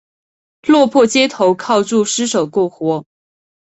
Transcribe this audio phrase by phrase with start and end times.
[0.63, 3.05] 落魄街头靠著施舍过活